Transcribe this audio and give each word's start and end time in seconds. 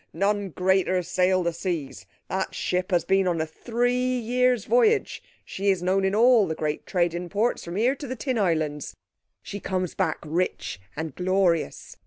_None 0.13 0.49
greater 0.49 1.03
sail 1.03 1.43
the 1.43 1.53
seas. 1.53 2.07
That 2.27 2.55
ship 2.55 2.89
has 2.89 3.05
been 3.05 3.27
on 3.27 3.39
a 3.39 3.45
three 3.45 4.17
years' 4.17 4.65
voyage. 4.65 5.21
She 5.45 5.69
is 5.69 5.83
known 5.83 6.05
in 6.05 6.15
all 6.15 6.47
the 6.47 6.55
great 6.55 6.87
trading 6.87 7.29
ports 7.29 7.63
from 7.63 7.75
here 7.75 7.93
to 7.93 8.07
the 8.07 8.15
Tin 8.15 8.39
Islands. 8.39 8.95
She 9.43 9.59
comes 9.59 9.93
back 9.93 10.17
rich 10.25 10.81
and 10.97 11.13
glorious. 11.13 11.97